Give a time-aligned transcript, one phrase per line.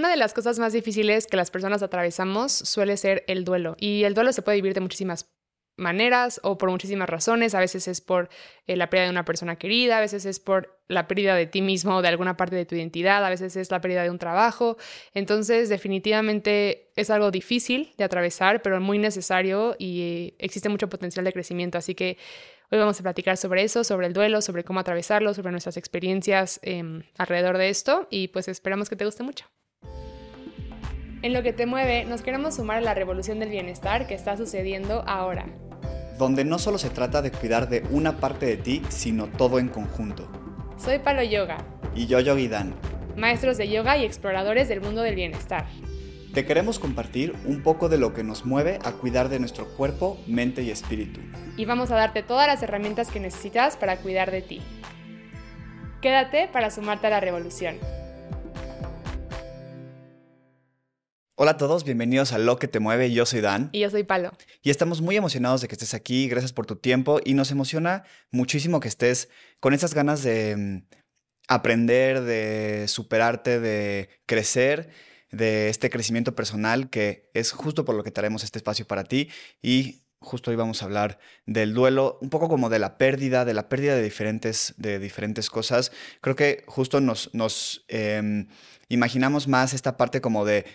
[0.00, 3.76] Una de las cosas más difíciles que las personas atravesamos suele ser el duelo.
[3.78, 5.30] Y el duelo se puede vivir de muchísimas
[5.76, 7.54] maneras o por muchísimas razones.
[7.54, 8.30] A veces es por
[8.66, 11.60] eh, la pérdida de una persona querida, a veces es por la pérdida de ti
[11.60, 14.18] mismo o de alguna parte de tu identidad, a veces es la pérdida de un
[14.18, 14.78] trabajo.
[15.12, 21.26] Entonces, definitivamente es algo difícil de atravesar, pero muy necesario y eh, existe mucho potencial
[21.26, 21.76] de crecimiento.
[21.76, 22.16] Así que
[22.70, 26.58] hoy vamos a platicar sobre eso, sobre el duelo, sobre cómo atravesarlo, sobre nuestras experiencias
[26.62, 29.44] em, alrededor de esto y pues esperamos que te guste mucho.
[31.22, 34.38] En lo que te mueve, nos queremos sumar a la revolución del bienestar que está
[34.38, 35.44] sucediendo ahora.
[36.18, 39.68] Donde no solo se trata de cuidar de una parte de ti, sino todo en
[39.68, 40.26] conjunto.
[40.78, 41.58] Soy Palo Yoga.
[41.94, 42.74] Y yo Yogi Dan.
[43.16, 45.66] Maestros de yoga y exploradores del mundo del bienestar.
[46.32, 50.18] Te queremos compartir un poco de lo que nos mueve a cuidar de nuestro cuerpo,
[50.26, 51.20] mente y espíritu.
[51.58, 54.62] Y vamos a darte todas las herramientas que necesitas para cuidar de ti.
[56.00, 57.76] Quédate para sumarte a la revolución.
[61.42, 63.12] Hola a todos, bienvenidos a Lo que te mueve.
[63.12, 63.70] Yo soy Dan.
[63.72, 64.30] Y yo soy Palo.
[64.62, 66.28] Y estamos muy emocionados de que estés aquí.
[66.28, 67.18] Gracias por tu tiempo.
[67.24, 70.82] Y nos emociona muchísimo que estés con esas ganas de mm,
[71.48, 74.90] aprender, de superarte, de crecer,
[75.30, 79.30] de este crecimiento personal, que es justo por lo que traemos este espacio para ti.
[79.62, 83.54] Y justo hoy vamos a hablar del duelo, un poco como de la pérdida, de
[83.54, 85.90] la pérdida de diferentes, de diferentes cosas.
[86.20, 88.48] Creo que justo nos, nos em,
[88.90, 90.66] imaginamos más esta parte como de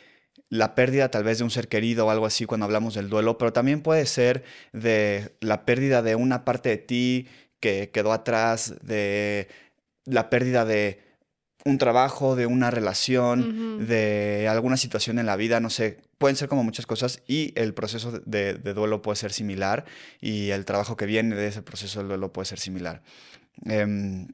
[0.58, 3.38] la pérdida tal vez de un ser querido o algo así cuando hablamos del duelo,
[3.38, 7.28] pero también puede ser de la pérdida de una parte de ti
[7.60, 9.48] que quedó atrás, de
[10.06, 11.00] la pérdida de
[11.66, 16.48] un trabajo, de una relación, de alguna situación en la vida, no sé, pueden ser
[16.48, 19.86] como muchas cosas y el proceso de, duelo puede ser similar
[20.22, 23.02] y el trabajo que viene de ese proceso de duelo puede ser similar.
[23.66, 24.28] Em,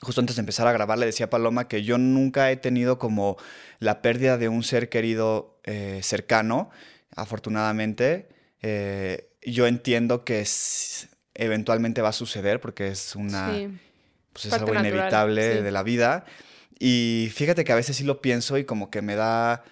[0.00, 2.98] justo antes de empezar a grabar le decía a Paloma que yo nunca he tenido
[2.98, 3.36] como
[3.78, 6.70] la pérdida de un ser querido eh, cercano,
[7.16, 8.28] afortunadamente.
[8.62, 10.46] Eh, yo entiendo que
[11.34, 13.52] eventualmente va a suceder porque es una...
[14.32, 16.24] Pues es algo inevitable de la vida.
[16.78, 19.64] Y fíjate que a veces sí lo pienso y como que me da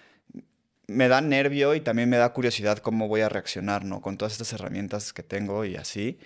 [0.87, 4.01] me da nervio y también me da curiosidad cómo voy a reaccionar, ¿no?
[4.01, 6.17] Con todas estas herramientas que tengo y así.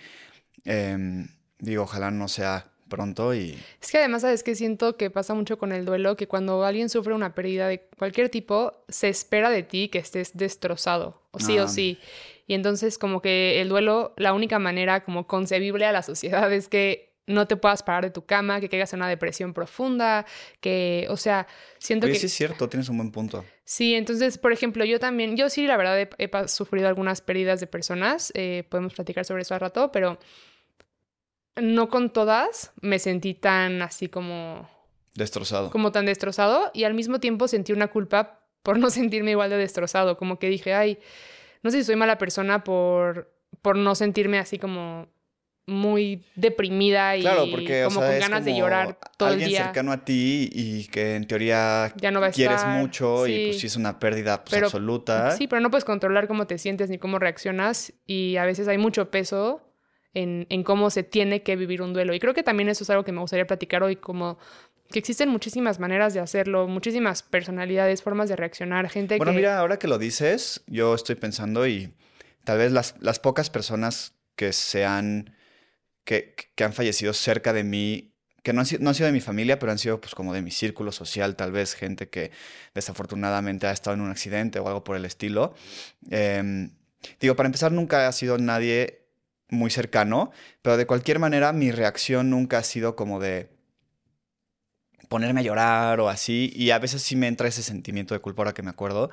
[0.64, 1.28] Em,
[1.58, 3.58] digo, ojalá no sea pronto y...
[3.80, 6.90] Es que además, ¿sabes que Siento que pasa mucho con el duelo, que cuando alguien
[6.90, 11.58] sufre una pérdida de cualquier tipo, se espera de ti que estés destrozado, o sí
[11.58, 11.68] o ah.
[11.68, 11.98] sí.
[12.46, 16.68] Y entonces como que el duelo, la única manera como concebible a la sociedad es
[16.68, 20.26] que no te puedas parar de tu cama, que caigas en una depresión profunda,
[20.60, 21.46] que, o sea,
[21.78, 22.16] siento que...
[22.16, 23.44] Sí, es cierto, tienes un buen punto.
[23.64, 27.66] Sí, entonces, por ejemplo, yo también, yo sí, la verdad, he, sufrido algunas pérdidas de
[27.66, 30.18] personas, eh, podemos platicar sobre eso al rato, pero
[31.56, 34.68] no con todas me sentí tan así como...
[35.14, 35.70] Destrozado.
[35.70, 39.56] Como tan destrozado y al mismo tiempo sentí una culpa por no sentirme igual de
[39.56, 40.98] destrozado, como que dije, ay,
[41.62, 45.08] no sé si soy mala persona por, por no sentirme así como
[45.66, 49.46] muy deprimida y como con ganas de llorar todo el día.
[49.46, 53.68] Alguien cercano a ti y que en teoría ya no quieres mucho y pues sí
[53.68, 55.36] es una pérdida pues, absoluta.
[55.36, 58.78] Sí, pero no puedes controlar cómo te sientes ni cómo reaccionas y a veces hay
[58.78, 59.71] mucho peso
[60.14, 62.14] en, cómo se tiene que vivir un duelo.
[62.14, 64.38] Y creo que también eso es algo que me gustaría platicar hoy, como
[64.90, 69.78] que existen muchísimas maneras de hacerlo, muchísimas personalidades, formas de reaccionar, gente bueno, mira, ahora
[69.78, 71.94] que lo dices, yo estoy pensando y
[72.44, 75.34] tal vez las, las pocas personas que se han...
[76.04, 78.12] Que, que han fallecido cerca de mí
[78.42, 80.34] que no han, sido, no han sido de mi familia, pero han sido pues como
[80.34, 82.32] de mi círculo social, tal vez gente que
[82.74, 85.54] desafortunadamente ha estado en un accidente o algo por el estilo.
[86.10, 86.72] Em,
[87.20, 89.01] digo, para empezar, nunca ha sido nadie
[89.52, 90.32] muy cercano,
[90.62, 93.50] pero de cualquier manera mi reacción nunca ha sido como de
[95.08, 98.42] ponerme a llorar o así, y a veces sí me entra ese sentimiento de culpa
[98.42, 99.10] ahora que me acuerdo,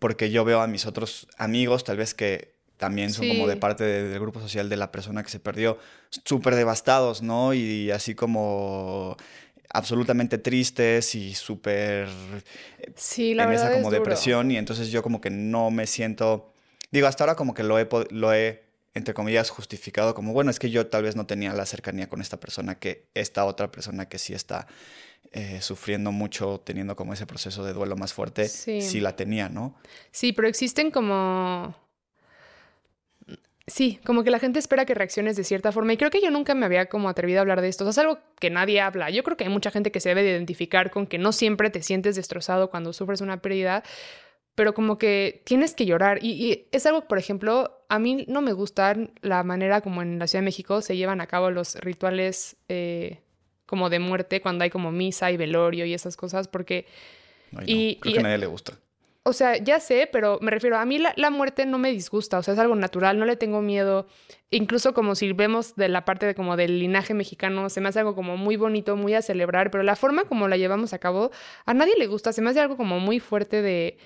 [0.00, 3.84] porque yo veo a mis otros amigos, tal vez que también son como de parte
[3.84, 5.78] del grupo social de la persona que se perdió,
[6.24, 7.54] súper devastados, ¿no?
[7.54, 9.16] Y así como
[9.70, 12.08] absolutamente tristes y súper
[12.96, 16.54] sí, la en esa como depresión y entonces yo como que no me siento
[16.90, 18.67] digo hasta ahora como que lo he, lo he
[18.98, 22.20] entre comillas, justificado como, bueno, es que yo tal vez no tenía la cercanía con
[22.20, 24.66] esta persona que esta otra persona que sí está
[25.32, 29.00] eh, sufriendo mucho, teniendo como ese proceso de duelo más fuerte, sí.
[29.00, 29.74] la tenía, ¿no?
[30.10, 31.74] Sí, pero existen como...
[33.66, 36.30] Sí, como que la gente espera que reacciones de cierta forma y creo que yo
[36.30, 37.84] nunca me había como atrevido a hablar de esto.
[37.84, 39.10] O sea, es algo que nadie habla.
[39.10, 41.68] Yo creo que hay mucha gente que se debe de identificar con que no siempre
[41.68, 43.82] te sientes destrozado cuando sufres una pérdida,
[44.58, 46.18] pero como que tienes que llorar.
[46.20, 50.26] Y, es algo, por ejemplo, a mí no me gusta la manera como en la
[50.26, 53.20] Ciudad de México se llevan a cabo los rituales eh,
[53.66, 56.86] como de muerte, cuando hay como misa y velorio y esas cosas, porque
[57.66, 58.72] y, creo que a nadie le gusta.
[59.22, 62.42] O sea, ya sé, pero me refiero, a mí la, muerte no me disgusta, o
[62.42, 64.08] sea, es algo natural, no le tengo miedo.
[64.50, 68.00] Incluso como si vemos de la parte de como del linaje mexicano, se me hace
[68.00, 71.30] algo como muy bonito, muy a celebrar, pero la forma como la llevamos a cabo,
[71.64, 73.98] a nadie le gusta, se me hace algo como muy fuerte de,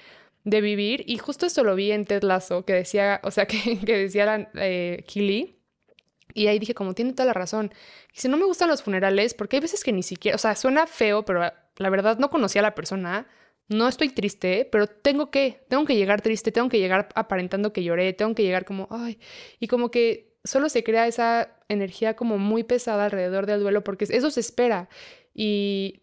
[0.45, 1.05] de vivir.
[1.07, 4.51] Y justo esto lo vi en Ted Lasso, que decía, o sea, que, que decía
[4.55, 5.05] eh,
[6.35, 7.73] y ahí dije, como tiene toda la razón.
[8.13, 10.87] Si no me gustan los funerales, porque hay veces que ni siquiera, o sea, suena
[10.87, 11.41] feo, pero
[11.77, 13.27] la verdad no conocía a la persona
[13.69, 17.83] no estoy triste, pero tengo que, tengo que llegar triste, tengo que llegar aparentando que
[17.83, 19.19] lloré, tengo que llegar como, ay,
[19.59, 24.07] y como que solo se crea esa energía como muy pesada alrededor del duelo porque
[24.11, 24.89] eso se espera
[25.35, 26.03] y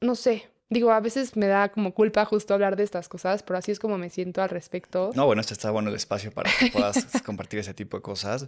[0.00, 3.58] no sé, digo, a veces me da como culpa justo hablar de estas cosas, pero
[3.58, 5.10] así es como me siento al respecto.
[5.14, 8.46] No, bueno, este está bueno el espacio para que puedas compartir ese tipo de cosas.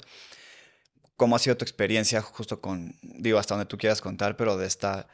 [1.17, 4.67] ¿Cómo ha sido tu experiencia justo con, digo, hasta donde tú quieras contar, pero de
[4.67, 5.07] esta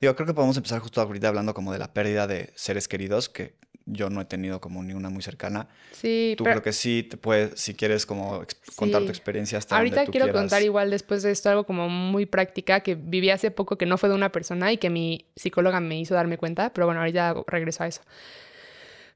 [0.00, 3.30] Digo, creo que podemos empezar justo ahorita hablando como de la pérdida de seres queridos,
[3.30, 3.54] que
[3.86, 5.68] yo no he tenido como ni una muy cercana.
[5.92, 8.44] Sí, Tú creo que sí, te puedes, si quieres como
[8.74, 11.88] contar tu experiencia hasta Ahorita donde tú quiero contar igual después de esto algo como
[11.88, 15.26] muy práctica que viví hace poco que no fue de una persona y que mi
[15.36, 18.02] psicóloga me hizo darme cuenta, pero bueno, ahorita regreso a eso.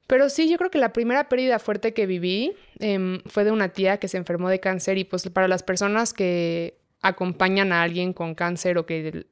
[0.07, 3.69] Pero sí, yo creo que la primera pérdida fuerte que viví em, fue de una
[3.69, 8.13] tía que se enfermó de cáncer y pues para las personas que acompañan a alguien
[8.13, 9.25] con cáncer o que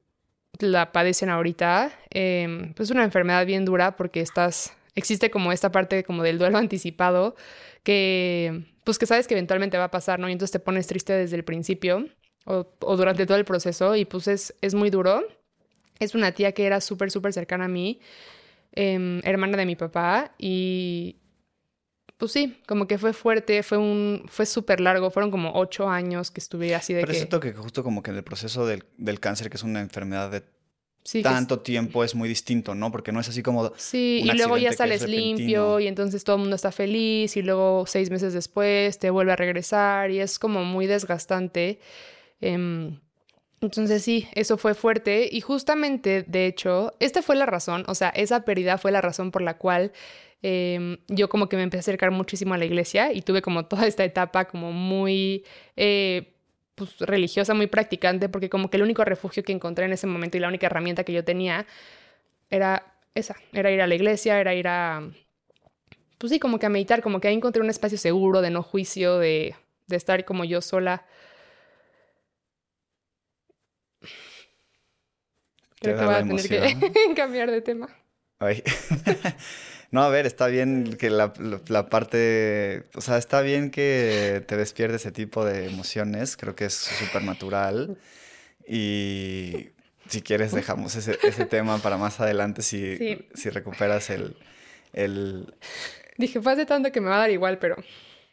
[0.59, 5.71] la padecen ahorita, eh, pues es una enfermedad bien dura porque estás, existe como esta
[5.71, 7.35] parte como del duelo anticipado
[7.83, 10.29] que, pues que sabes que eventualmente va a pasar, ¿no?
[10.29, 12.07] Y entonces te pones triste desde el principio
[12.45, 12.65] o,
[12.95, 15.23] durante todo el proceso y pues es, es muy duro.
[15.99, 17.99] Es una tía que era súper, súper cercana a mí,
[18.71, 21.17] em, hermana de mi papá y,
[22.17, 26.31] pues sí, como que fue fuerte, fue un, fue súper largo, fueron como ocho años
[26.31, 27.17] que estuve así de Pero que...
[27.17, 29.81] es cierto que justo como que en el proceso del, del cáncer, que es una
[29.81, 30.43] enfermedad de
[31.23, 32.91] tanto tiempo, es muy distinto, ¿no?
[32.91, 33.71] Porque no es así como...
[33.77, 37.85] Sí, y luego ya sales limpio y entonces todo el mundo está feliz y luego
[37.87, 41.79] seis meses después te vuelve a regresar y es como muy desgastante.
[42.41, 42.99] Em,
[43.61, 48.09] entonces sí, eso fue fuerte y justamente, de hecho, esta fue la razón, o sea,
[48.09, 49.91] esa pérdida fue la razón por la cual
[50.41, 53.65] Em, yo como que me empecé a acercar muchísimo a la iglesia y tuve como
[53.65, 55.43] toda esta etapa como muy
[55.75, 56.33] eh,
[56.79, 60.37] pues, religiosa, muy practicante, porque como que el único refugio que encontré en ese momento
[60.37, 61.67] y la única herramienta que yo tenía
[62.49, 65.07] era esa, era ir a la iglesia, era ir a,
[66.17, 68.63] pues sí, como que a meditar, como que ahí encontré un espacio seguro, de no
[68.63, 69.55] juicio, de,
[69.87, 71.05] de estar como yo sola.
[75.79, 77.89] Creo que voy a tener que cambiar de tema.
[78.39, 78.63] Ay.
[79.91, 81.33] No, a ver, está bien que la,
[81.89, 86.73] parte, o sea, está bien que te despierte ese tipo de emociones, creo que es
[86.73, 87.97] súper natural.
[88.67, 89.69] Y
[90.07, 94.37] si quieres dejamos ese, tema para más adelante si, si recuperas el,
[94.93, 95.55] el...
[96.17, 97.75] Dije, fue hace tanto que me va a dar igual, pero...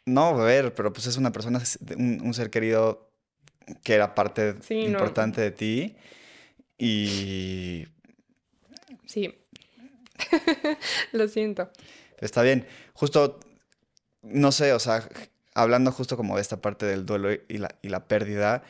[0.05, 1.61] No, a ver, pero pues es una persona,
[1.97, 3.09] un, ser querido
[3.83, 5.95] que era parte importante de ti
[6.77, 7.87] y...
[9.05, 9.36] Sí,
[11.11, 11.69] Lo siento.
[12.19, 12.67] Está bien.
[12.93, 13.39] Justo,
[14.21, 15.07] no sé, o sea,
[15.53, 18.63] hablando justo como de esta parte del duelo y la, y la pérdida,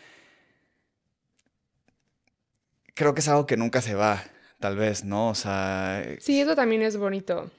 [2.93, 4.23] creo que es algo que nunca se va,
[4.59, 5.29] tal vez, ¿no?
[5.29, 6.03] O sea...
[6.19, 7.49] Sí, eso también es bonito.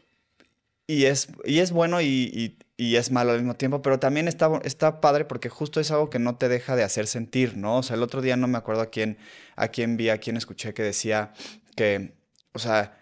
[0.86, 5.00] Y es, y es bueno y, es malo al mismo tiempo, pero también está, está
[5.00, 7.78] padre porque justo es algo que no te deja de hacer sentir, ¿no?
[7.78, 9.18] O sea, el otro día no me acuerdo a quién,
[9.56, 11.32] a quién vi, a quién escuché que decía
[11.76, 12.14] que,
[12.52, 12.97] o sea,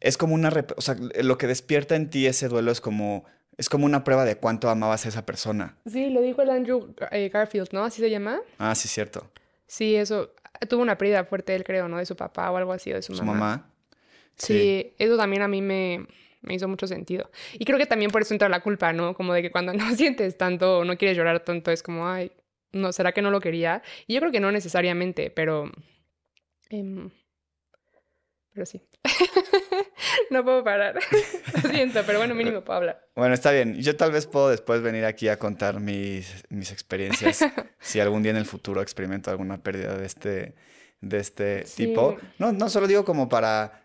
[0.00, 3.24] es como una, o sea, lo que despierta en ti ese duelo es como,
[3.56, 5.76] es como una prueba de cuánto amabas a esa persona.
[5.86, 7.84] Sí, lo dijo el Andrew eh, Garfield, ¿no?
[7.84, 8.40] ¿Así se llama?
[8.58, 9.30] Ah, sí, cierto.
[9.66, 10.34] Sí, eso,
[10.68, 11.98] tuvo una pérdida fuerte él, creo, ¿no?
[11.98, 13.70] De su papá o algo así, o de su, ¿Su mamá.
[14.36, 14.94] Sí.
[14.98, 16.06] eso también a mí me,
[16.42, 17.30] me hizo mucho sentido.
[17.54, 19.14] Y creo que también por eso entra la culpa, ¿no?
[19.14, 22.32] Como de que cuando no sientes tanto o no quieres llorar tanto, es como, ay,
[22.72, 23.82] no, ¿será que no lo quería?
[24.06, 25.70] Y yo creo que no necesariamente, pero...
[26.68, 27.10] Em,
[28.52, 28.82] pero sí.
[30.30, 30.98] no puedo parar.
[31.62, 33.08] Lo siento, pero bueno, mínimo puedo hablar.
[33.14, 33.80] Bueno, está bien.
[33.80, 37.44] Yo tal vez puedo después venir aquí a contar mis, mis experiencias.
[37.80, 40.54] si algún día en el futuro experimento alguna pérdida de este,
[41.00, 42.16] de este tipo.
[42.38, 43.82] No, no solo digo como para...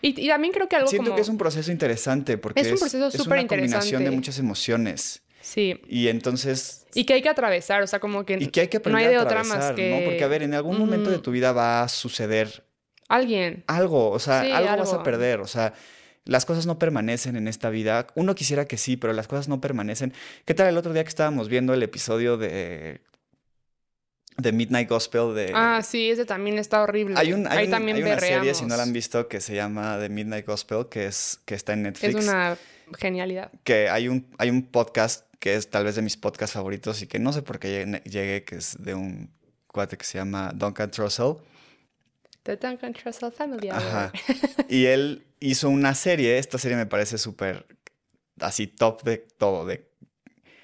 [0.00, 3.08] Y, también creo que algo Siento que es un proceso interesante porque es, un proceso
[3.08, 5.22] es, una combinación de muchas emociones.
[5.40, 5.80] Sí.
[5.88, 6.86] Y entonces...
[6.94, 8.34] Y que hay que atravesar, o sea, como que...
[8.38, 9.90] Y que hay que aprender no hay de otra más que...
[9.90, 10.04] ¿no?
[10.04, 12.64] Porque, a ver, en algún momento de tu vida va a suceder
[13.14, 13.64] Alguien.
[13.66, 15.72] Algo, o sea, algo, vas a perder, o sea,
[16.24, 18.06] las cosas no permanecen en esta vida.
[18.14, 20.12] Uno quisiera que sí, pero las cosas no permanecen.
[20.44, 23.00] ¿Qué tal el otro día que estábamos viendo el episodio de
[24.42, 25.52] The Midnight Gospel de...
[25.54, 27.14] Ah, sí, ese también está horrible.
[27.16, 29.40] Hay, un, hay, Ahí un- también hay una serie, si no la han visto, que
[29.40, 32.16] se llama The Midnight Gospel, que, es, que está en Netflix.
[32.16, 32.56] Es una
[32.98, 33.52] genialidad.
[33.62, 37.06] Que hay un, hay un podcast que es tal vez de mis podcasts favoritos y
[37.06, 39.30] que no sé por qué llegué, llegué, que es de un
[39.68, 41.36] cuate que se llama Duncan Trussell.
[42.44, 43.82] The Duncan Trussell Family Hour.
[43.82, 44.12] Ajá.
[44.68, 47.66] Y él hizo una serie, esta serie me parece súper
[48.40, 49.66] así top de todo.
[49.66, 49.88] De...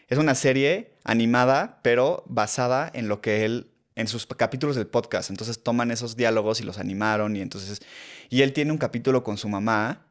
[0.08, 5.30] Es una serie animada, pero basada en lo que él, en sus capítulos del podcast.
[5.30, 7.80] Entonces toman esos diálogos y los animaron y entonces...
[8.28, 10.06] Y él tiene un capítulo con su mamá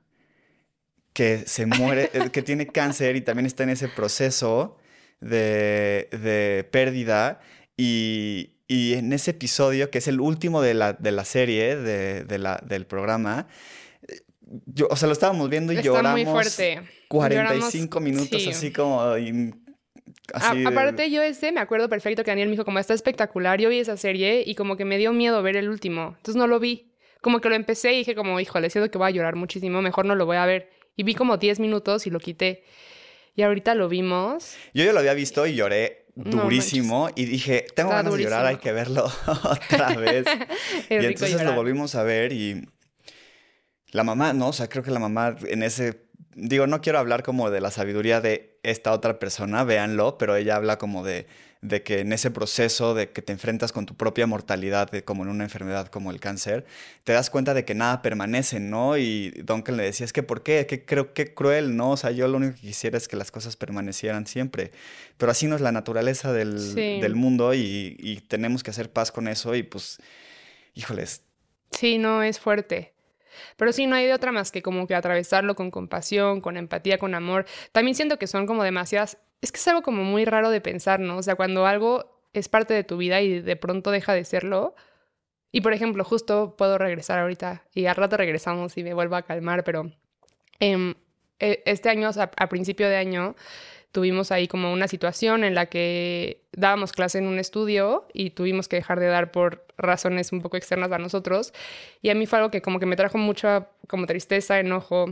[1.14, 4.78] que se muere, eh, que tiene cáncer y también está en ese proceso
[5.20, 7.42] de, de pérdida.
[7.78, 12.24] Y, y en ese episodio, que es el último de la, de la serie, de,
[12.24, 13.48] de la, del programa,
[14.66, 16.82] yo, o sea, lo estábamos viendo y Está lloramos muy fuerte.
[17.10, 18.50] 45 Lloramos- minutos sí.
[18.50, 19.02] así como...
[19.02, 23.60] A- de- aparte, yo ese me acuerdo perfecto que Daniel me dijo, como está espectacular,
[23.60, 26.14] yo vi esa serie y como que me dio miedo ver el último.
[26.18, 26.92] Entonces no lo vi.
[27.22, 30.06] Como que lo empecé y dije como, híjole, siento que voy a llorar muchísimo, mejor
[30.06, 30.70] no lo voy a ver.
[30.96, 32.64] Y vi como 10 minutos y lo quité.
[33.36, 34.56] Y ahorita lo vimos.
[34.74, 38.46] Yo ya lo había visto y lloré No durísimo y dije, tengo ganas de llorar,
[38.46, 40.26] hay que verlo otra vez.
[40.90, 42.68] Y entonces lo volvimos a ver y
[43.92, 44.50] la mamá, ¿no?
[44.50, 46.04] O sea, creo que la mamá en ese,
[46.36, 50.56] digo, no quiero hablar como de la sabiduría de esta otra persona, véanlo, pero ella
[50.56, 51.28] habla como de,
[51.62, 55.24] de que en ese proceso de que te enfrentas con tu propia mortalidad, de, como
[55.24, 56.66] en una enfermedad como el cáncer,
[57.04, 58.98] te das cuenta de que nada permanece, ¿no?
[58.98, 60.66] Y Duncan le decía, es que ¿por qué?
[60.68, 61.92] ¿Qué creo qué cruel, ¿no?
[61.92, 64.72] O sea, yo lo único que quisiera es que las cosas permanecieran siempre,
[65.18, 67.02] pero así no es la naturaleza del, Sí.
[67.02, 70.00] del mundo y, y tenemos que hacer paz con eso y pues,
[70.76, 71.24] híjoles,
[71.72, 72.94] Sí, no, es fuerte.
[73.58, 76.98] Pero sí, no hay de otra más que como que atravesarlo con compasión, con empatía,
[76.98, 77.46] con amor.
[77.72, 79.18] También siento que son como demasiadas...
[79.42, 81.18] Es que es algo como muy raro de pensar, ¿no?
[81.18, 84.76] O sea, cuando algo es parte de tu vida y de pronto deja de serlo.
[85.52, 89.24] Y por ejemplo, justo puedo regresar ahorita y al rato regresamos y me vuelvo a
[89.24, 89.92] calmar, pero
[90.60, 90.96] em,
[91.40, 93.36] e- este año, a principio de año,
[93.92, 98.68] tuvimos ahí como una situación en la que dábamos clase en un estudio y tuvimos
[98.70, 101.54] que dejar de dar por razones un poco externas a nosotros.
[102.02, 105.08] Y a mí fue algo que como que me trajo mucha como tristeza, enojo.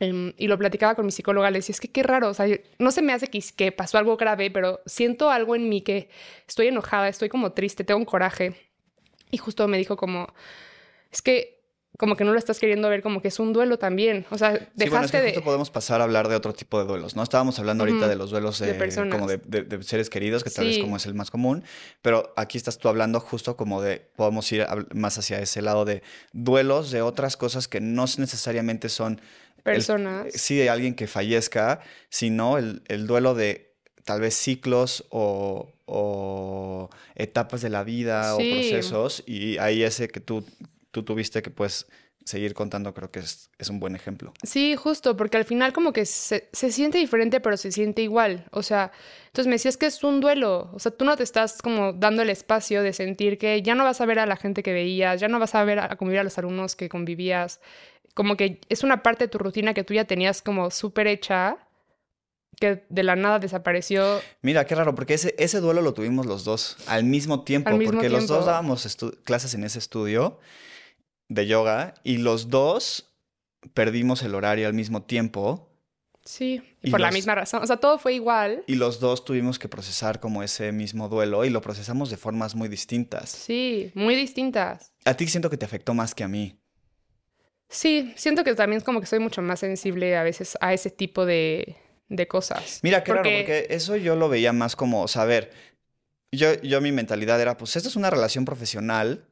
[0.00, 2.46] Em, y lo platicaba con mi psicóloga, le decía, es que qué raro, o sea,
[2.78, 6.08] no se me hace que, que pasó algo grave, pero siento algo en mí que
[6.48, 8.54] estoy enojada, estoy como triste, tengo un coraje.
[9.30, 10.32] Y justo me dijo como,
[11.12, 11.60] es que
[11.98, 14.24] como que no lo estás queriendo ver, como que es un duelo también.
[14.30, 15.24] O sea, dejaste Sí, bueno, es que de...
[15.26, 17.22] justo podemos pasar a hablar de otro tipo de duelos, ¿no?
[17.22, 20.42] Estábamos hablando ahorita Ujú, de los duelos de eh, como de, de- de seres queridos,
[20.42, 20.80] que tal vez Sí.
[20.80, 21.62] como es el más común,
[22.00, 26.02] pero aquí estás tú hablando justo como de, podemos ir más hacia ese lado de
[26.32, 29.20] duelos de otras cosas que no necesariamente son
[29.64, 30.32] el- Personas.
[30.34, 33.74] sí de alguien que fallezca, sino el, el duelo de
[34.04, 38.42] tal vez ciclos o, o etapas de la vida Sí.
[38.50, 40.44] o procesos, y ahí ese que tú,
[40.90, 41.86] tú tuviste que puedes
[42.24, 44.32] seguir contando creo que es, es un buen ejemplo.
[44.42, 48.46] Sí, justo, porque al final como que se, se siente diferente, pero se siente igual.
[48.52, 48.92] O sea,
[49.26, 50.70] entonces me decías que es un duelo.
[50.74, 53.84] O sea, tú no te estás como dando el espacio de sentir que ya no
[53.84, 55.96] vas a ver a la gente que veías, ya no vas a ver a, a
[55.96, 57.58] convivir a los alumnos que convivías.
[58.14, 61.56] Como que es una parte de tu rutina que tú ya tenías como súper hecha,
[62.58, 64.20] que de la nada desapareció.
[64.42, 67.78] Mira, qué raro, porque ese, ese duelo lo tuvimos los dos al mismo tiempo, Al
[67.78, 70.38] mismo porque los dos dábamos clases en ese estudio
[71.28, 73.12] de yoga y los dos
[73.74, 75.70] perdimos el horario al mismo tiempo
[76.24, 77.62] Sí, Y por la misma razón.
[77.62, 78.62] O sea, todo fue igual.
[78.66, 82.54] y los dos tuvimos que procesar como ese mismo duelo y lo procesamos de formas
[82.54, 83.30] muy distintas.
[83.30, 84.92] Sí, muy distintas.
[85.04, 86.59] A ti siento que te afectó más que a mí.
[87.72, 91.24] Sí, siento que también como que soy mucho más sensible a veces a ese tipo
[91.24, 91.76] de,
[92.08, 92.80] de cosas.
[92.82, 95.52] Mira, qué Porque- raro, porque eso yo lo veía más como, saber,
[96.32, 99.24] yo, yo mi mentalidad era, pues esto es una relación profesional,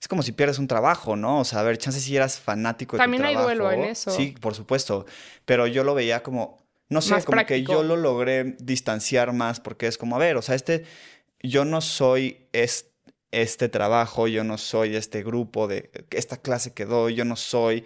[0.00, 1.40] es como si pierdes un trabajo, ¿no?
[1.40, 3.54] O sea, a ver, chance si eras fanático de También tu hay trabajo.
[3.54, 4.10] duelo en eso.
[4.10, 5.06] Sí, por supuesto,
[5.46, 7.54] pero yo lo veía como, no sé, Más como práctico.
[7.70, 10.84] que yo lo logré distanciar más porque es como, a ver, o sea, este,
[11.42, 12.90] yo no soy es-
[13.42, 17.84] este trabajo, yo no soy este grupo de esta clase que doy, yo no soy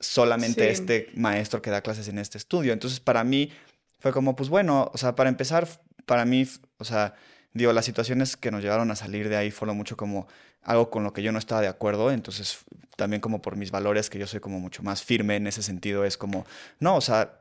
[0.00, 0.70] solamente Sí.
[0.70, 2.72] este maestro que da clases en este estudio.
[2.72, 3.50] Entonces, para mí
[3.98, 5.66] fue como, pues bueno, o sea, para empezar,
[6.04, 6.46] para mí,
[6.78, 7.14] o sea,
[7.52, 10.26] digo, las situaciones que nos llevaron a salir de ahí fueron mucho como
[10.62, 12.58] algo con lo que yo no estaba de acuerdo, entonces
[12.96, 16.04] también como por mis valores, que yo soy como mucho más firme en ese sentido,
[16.04, 16.46] es como,
[16.80, 17.40] no, o sea,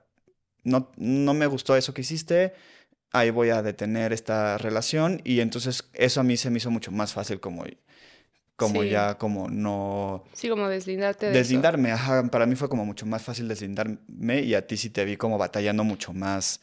[0.64, 2.54] no, no me gustó eso que hiciste,
[3.14, 6.92] ahí voy a detener esta relación y entonces eso a mí se me hizo mucho
[6.92, 7.64] más fácil como,
[8.56, 8.90] como Sí.
[8.90, 11.40] ya como no Sí, como deslindarte de eso.
[11.40, 15.06] deslindarme, ajá, para mí fue como mucho más fácil deslindarme y a ti sí te
[15.06, 16.60] vi como batallando mucho más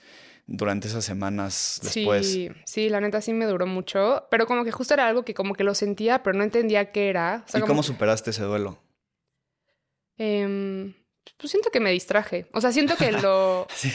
[0.47, 2.26] durante esas semanas después.
[2.26, 5.33] Sí, sí, la neta sí me duró mucho, pero como que justo era algo que
[5.35, 7.45] como que lo sentía, pero no entendía qué era.
[7.54, 8.78] ¿Y cómo superaste ese duelo?
[10.19, 10.92] Eh,
[11.40, 12.47] pues siento que me distraje.
[12.52, 13.66] O sea, siento que lo...
[13.75, 13.90] sí,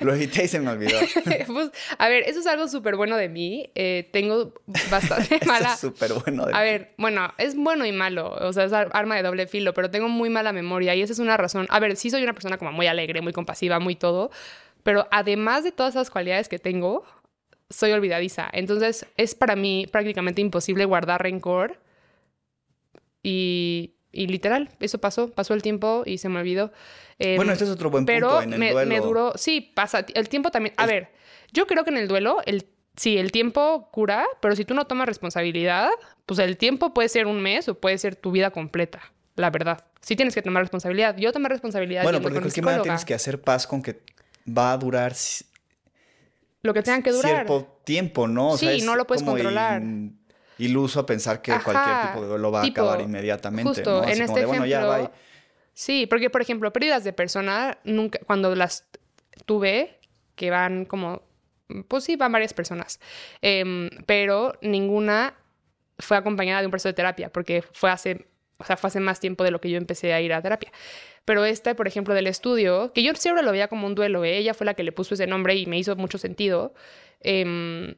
[0.00, 0.98] lo evité y se me olvidó.
[1.46, 3.70] pues, a ver, eso es algo súper bueno de mí.
[3.74, 4.52] Eh, tengo
[4.90, 5.72] bastante mala...
[5.72, 8.36] es súper bueno de A ver, bueno, es bueno y malo.
[8.40, 11.18] O sea, es arma de doble filo, pero tengo muy mala memoria y esa es
[11.18, 11.66] una razón.
[11.70, 14.30] A ver, sí soy una persona como muy alegre, muy compasiva, muy todo.
[14.82, 17.04] Pero además de todas esas cualidades que tengo,
[17.70, 18.48] soy olvidadiza.
[18.52, 21.78] Entonces, es para mí prácticamente imposible guardar rencor.
[23.22, 26.70] Y y literal, eso pasó, pasó el tiempo y se me olvidó.
[27.18, 28.88] bueno, este es otro buen pero punto en el me, duelo.
[28.88, 30.74] me duró, sí, pasa, el tiempo también.
[30.76, 31.08] A ver,
[31.52, 32.66] yo creo que en el duelo, el,
[32.96, 35.88] sí, el tiempo cura, pero si tú no tomas responsabilidad,
[36.26, 39.84] pues el tiempo puede ser un mes o puede ser tu vida completa, la verdad.
[40.00, 41.16] Sí tienes que tomar responsabilidad.
[41.16, 42.02] Yo tomé responsabilidad.
[42.02, 44.02] Bueno, porque de cualquier manera tienes que hacer paz con que
[44.46, 45.14] va a durar
[46.62, 47.46] lo que tengan que durar.
[47.46, 48.50] Cierto tiempo, ¿no?
[48.50, 49.82] O sí, no lo puedes controlar
[50.62, 53.68] iluso a pensar que cualquier tipo de duelo va a acabar inmediatamente.
[53.68, 55.10] Justo, en este ejemplo,
[55.74, 58.86] Sí, porque por ejemplo, pérdidas de persona, nunca, cuando las
[59.46, 59.98] tuve,
[60.34, 61.22] que van como,
[61.88, 63.00] pues sí, van varias personas,
[63.40, 65.34] em, pero ninguna
[65.98, 68.26] fue acompañada de un proceso de terapia, porque fue hace,
[68.58, 70.70] o sea, fue hace más tiempo de lo que yo empecé a ir a terapia.
[71.24, 74.38] Pero esta, por ejemplo, del estudio, que yo siempre lo veía como un duelo, ¿eh?
[74.38, 76.74] ella fue la que le puso ese nombre y me hizo mucho sentido.
[77.20, 77.94] Eh,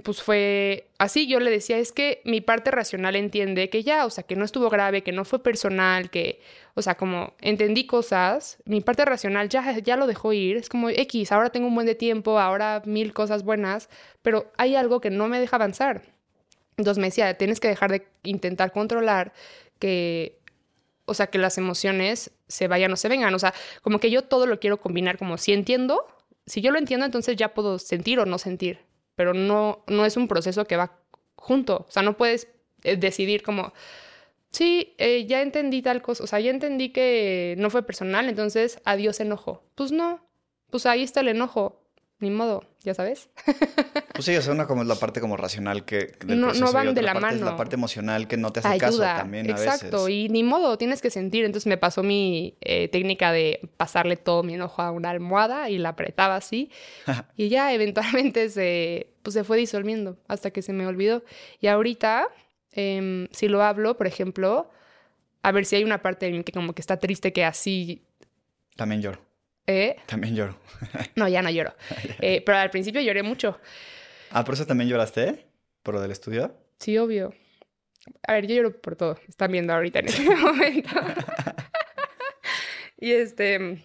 [0.00, 4.10] pues fue así, yo le decía, es que mi parte racional entiende que ya, o
[4.10, 6.40] sea, que no estuvo grave, que no fue personal, que,
[6.74, 10.90] o sea, como entendí cosas, mi parte racional ya, ya lo dejó ir, es como
[10.90, 13.88] X, ahora tengo un buen de tiempo, ahora mil cosas buenas,
[14.22, 16.02] pero hay algo que no me deja avanzar.
[16.76, 19.32] Entonces me decía, tienes que dejar de intentar controlar
[19.78, 20.38] que,
[21.06, 24.22] o sea, que las emociones se vayan o se vengan, o sea, como que yo
[24.22, 26.06] todo lo quiero combinar como si entiendo,
[26.46, 28.87] si yo lo entiendo, entonces ya puedo sentir o no sentir
[29.18, 30.96] pero no, no es un proceso que va
[31.34, 31.86] junto.
[31.88, 32.46] O sea, no puedes
[32.84, 33.72] eh, decidir como,
[34.52, 38.80] sí, eh, ya entendí tal cosa, o sea, ya entendí que no fue personal, entonces
[38.84, 39.64] adiós enojo.
[39.74, 40.24] Pues no,
[40.70, 41.82] pues ahí está el enojo
[42.20, 43.28] ni modo, ya sabes.
[44.12, 46.94] pues sí, o sea, una como es la parte como racional que no, no van
[46.94, 47.36] de la mano.
[47.36, 50.76] Es la parte emocional que no te hace caso también a Exacto, y ni modo,
[50.78, 51.44] tienes que sentir.
[51.44, 55.78] Entonces me pasó mi eh, técnica de pasarle todo mi enojo a una almohada y
[55.78, 56.70] la apretaba así.
[57.36, 61.22] y ya eventualmente se, pues, se fue disolviendo hasta que se me olvidó.
[61.60, 62.26] Y ahorita,
[62.72, 64.70] em, si lo hablo, por ejemplo,
[65.42, 68.02] a ver si hay una parte de mí que como que está triste que así...
[68.74, 69.27] También lloro.
[69.68, 69.96] ¿Eh?
[70.06, 70.58] También lloro.
[71.14, 71.74] no, ya no lloro.
[72.20, 73.60] Eh, pero al principio lloré mucho.
[74.30, 75.46] Ah, ¿por eso también lloraste?
[75.82, 76.56] ¿Por lo del estudio?
[76.78, 77.34] Sí, obvio.
[78.26, 79.18] A ver, yo lloro por todo.
[79.28, 80.90] Están viendo ahorita en este momento.
[82.98, 83.84] y este,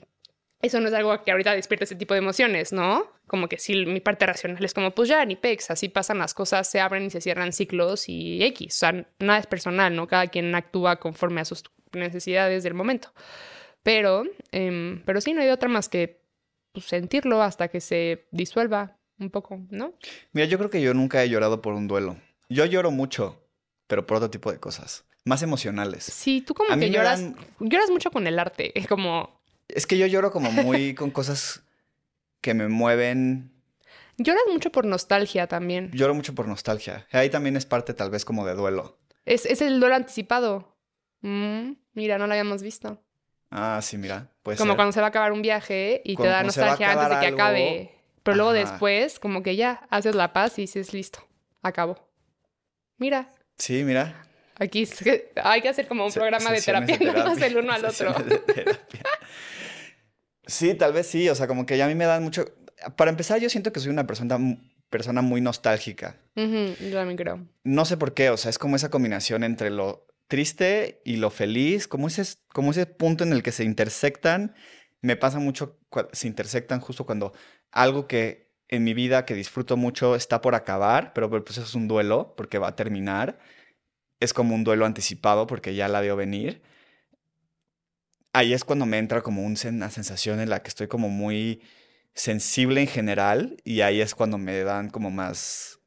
[0.61, 3.11] eso no es algo que ahorita despierte ese tipo de emociones, ¿no?
[3.27, 6.33] Como que sí, mi parte racional es como, pues ya, ni pex, así pasan las
[6.33, 8.75] cosas, se abren y se cierran ciclos y X.
[8.75, 10.07] O sea, nada es personal, ¿no?
[10.07, 13.13] Cada quien actúa conforme a sus necesidades del momento.
[13.83, 16.23] Pero, em, pero sí, no hay otra más que
[16.71, 19.93] pues, sentirlo hasta que se disuelva un poco, ¿no?
[20.31, 22.17] Mira, yo creo que yo nunca he llorado por un duelo.
[22.49, 23.45] Yo lloro mucho,
[23.87, 25.05] pero por otro tipo de cosas.
[25.25, 26.03] Más emocionales.
[26.03, 27.23] Sí, tú como que lloras,
[27.59, 29.41] lloras mucho con el arte, es como...
[29.67, 31.63] Es que yo lloro como muy con cosas
[32.41, 33.51] que me mueven.
[34.17, 35.91] Lloras mucho por nostalgia también.
[35.91, 37.07] Lloro mucho por nostalgia.
[37.11, 38.99] Ahí también es parte tal vez como de duelo.
[39.25, 40.77] Es, es el duelo anticipado.
[41.21, 43.01] Mm, mira, no lo habíamos visto.
[43.55, 44.27] Ah, sí, mira.
[44.57, 47.33] como cuando se va a acabar un viaje y te da nostalgia antes de que
[47.33, 47.91] acabe.
[48.23, 51.19] Pero luego después, como que ya haces la paz y dices, listo,
[51.61, 52.09] acabó.
[52.97, 53.31] Mira.
[53.57, 54.25] Sí, mira.
[54.55, 54.87] Aquí
[55.43, 58.15] hay que hacer como un programa de terapia, no el uno al otro.
[60.47, 61.29] sí, tal vez sí.
[61.29, 62.45] O sea, como que ya a mí me dan mucho.
[62.95, 64.39] Para empezar, yo siento que soy una persona,
[64.89, 66.15] persona muy nostálgica.
[66.35, 67.45] yo también creo.
[67.63, 68.31] No sé por qué.
[68.31, 72.85] O sea, es como esa combinación entre lo triste y lo feliz, como ese, ese
[72.85, 74.55] punto en el que se intersectan,
[75.01, 75.79] me pasa mucho,
[76.11, 77.33] se intersectan justo cuando
[77.71, 81.75] algo que en mi vida que disfruto mucho está por acabar, pero pues eso es
[81.75, 83.37] un duelo porque va a terminar.
[84.19, 86.63] Es como un duelo anticipado porque ya la veo venir.
[88.31, 91.61] Ahí es cuando me entra como una sensación en la que estoy como muy
[92.15, 95.79] sensible en general y ahí es cuando me dan como más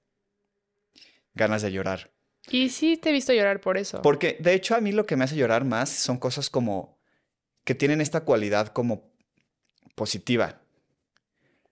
[1.35, 2.16] ganas de llorar.
[2.51, 4.03] Y sí te he visto llorar por eso.
[4.03, 6.97] Porque de hecho a mí lo que me hace llorar más son cosas como
[7.65, 9.11] que tienen esta cualidad como
[9.95, 10.61] positiva.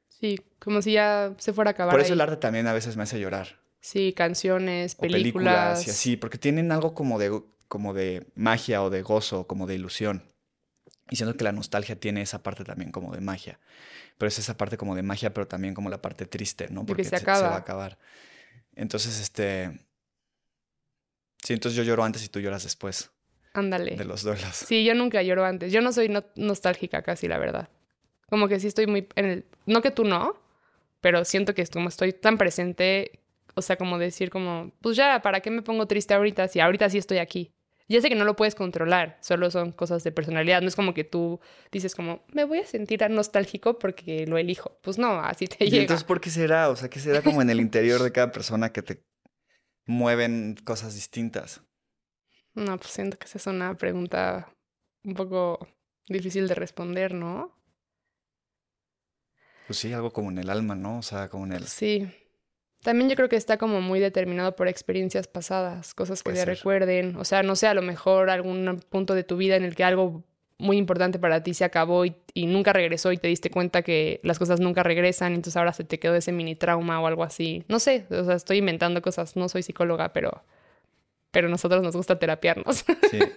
[0.08, 1.92] Sí, como si ya se fuera a acabar.
[1.92, 3.60] Por eso el arte también a veces me hace llorar.
[3.80, 5.22] Sí, canciones, películas.
[5.22, 9.66] películas y así, porque tienen algo como de, como de magia o de gozo, como
[9.66, 10.32] de ilusión.
[11.10, 13.60] Y siento que la nostalgia tiene esa parte también como de magia.
[14.16, 16.86] Pero es esa parte como de magia, pero también como la parte triste, ¿no?
[16.86, 17.56] Porque se se va a acaba.
[17.56, 17.98] acabar.
[18.74, 19.78] Entonces, este...
[21.44, 23.10] Sí, entonces yo lloro antes y tú lloras después
[23.52, 23.94] Ándale.
[23.96, 24.54] de los duelos.
[24.56, 25.72] Sí, yo nunca lloro antes.
[25.72, 27.68] Yo no soy no- nostálgica casi, la verdad.
[28.28, 29.44] Como que sí estoy muy en el...
[29.66, 30.40] No que tú no,
[31.00, 33.20] pero siento que como estoy tan presente,
[33.54, 36.88] o sea, como decir como, pues ya, ¿para qué me pongo triste ahorita si ahorita
[36.90, 37.52] sí estoy aquí?
[37.86, 40.62] Ya sé que no lo puedes controlar, solo son cosas de personalidad.
[40.62, 41.38] No es como que tú
[41.70, 44.78] dices como, me voy a sentir nostálgico porque lo elijo.
[44.80, 45.82] Pues no, así te ¿Y llega.
[45.82, 46.70] entonces por qué será?
[46.70, 49.02] O sea, ¿qué será como en el interior de cada persona que te
[49.86, 51.62] mueven cosas distintas?
[52.54, 54.52] No, pues siento que esa es una pregunta
[55.02, 55.66] un poco
[56.08, 57.52] difícil de responder, ¿no?
[59.66, 60.98] Pues sí, algo como en el alma, ¿no?
[60.98, 61.66] O sea, como en el...
[61.66, 62.06] Sí.
[62.82, 66.44] También yo creo que está como muy determinado por experiencias pasadas, cosas que Puede te
[66.44, 66.56] ser.
[66.58, 67.16] recuerden.
[67.16, 69.84] O sea, no sé, a lo mejor algún punto de tu vida en el que
[69.84, 70.22] algo
[70.58, 74.20] muy importante para ti se acabó y, y nunca regresó y te diste cuenta que
[74.22, 77.64] las cosas nunca regresan, entonces ahora se te quedó ese mini trauma o algo así.
[77.68, 80.42] No sé, o sea, estoy inventando cosas, no soy psicóloga, pero,
[81.30, 82.84] pero a nosotros nos gusta terapiarnos.
[83.10, 83.18] Sí.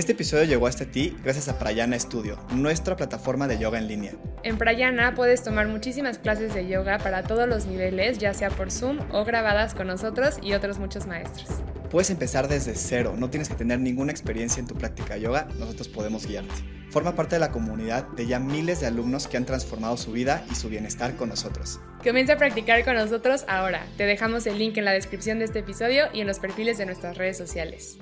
[0.00, 4.12] Este episodio llegó hasta ti gracias a Prayana Studio, nuestra plataforma de yoga en línea.
[4.42, 8.70] En Prayana puedes tomar muchísimas clases de yoga para todos los niveles, ya sea por
[8.70, 11.50] Zoom o grabadas con nosotros y otros muchos maestros.
[11.90, 15.48] Puedes empezar desde cero, no tienes que tener ninguna experiencia en tu práctica de yoga,
[15.58, 16.54] nosotros podemos guiarte.
[16.88, 20.46] Forma parte de la comunidad de ya miles de alumnos que han transformado su vida
[20.50, 21.78] y su bienestar con nosotros.
[22.02, 23.86] Comienza a practicar con nosotros ahora.
[23.98, 26.86] Te dejamos el link en la descripción de este episodio y en los perfiles de
[26.86, 27.98] nuestras redes sociales.